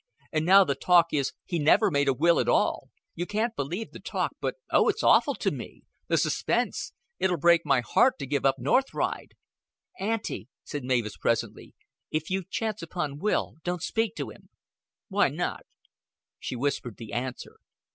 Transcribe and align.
And 0.31 0.47
now 0.47 0.63
the 0.63 0.73
talk 0.73 1.13
is 1.13 1.31
he 1.45 1.59
never 1.59 1.91
made 1.91 2.07
a 2.07 2.13
will 2.15 2.39
at 2.39 2.49
all. 2.49 2.89
You 3.13 3.27
can't 3.27 3.55
believe 3.55 3.91
the 3.91 3.99
talk. 3.99 4.31
But, 4.41 4.55
oh, 4.71 4.89
it's 4.89 5.03
awful 5.03 5.35
to 5.35 5.51
me. 5.51 5.83
The 6.07 6.17
suspense! 6.17 6.93
It'll 7.19 7.37
break 7.37 7.67
my 7.67 7.81
heart 7.81 8.17
to 8.17 8.25
give 8.25 8.43
up 8.43 8.57
North 8.57 8.95
Ride." 8.95 9.33
"Auntie," 9.99 10.49
said 10.63 10.83
Mavis 10.83 11.17
presently; 11.17 11.75
"if 12.09 12.31
you 12.31 12.43
chance 12.49 12.81
upon 12.81 13.19
Will, 13.19 13.57
don't 13.63 13.83
speak 13.83 14.15
to 14.15 14.31
him." 14.31 14.49
"Why 15.07 15.29
not?" 15.29 15.67
She 16.39 16.55
whispered 16.55 16.97
the 16.97 17.13
answer. 17.13 17.57